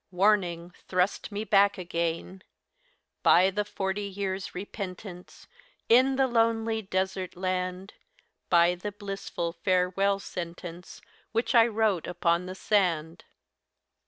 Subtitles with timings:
[0.09, 2.41] Warning, thrust me back again;
[3.21, 5.45] By the forty years' repentance
[5.89, 7.93] In the lonely desert land;
[8.49, 11.01] By the blissful farewell sentence
[11.33, 13.25] Which I wrote upon the sand!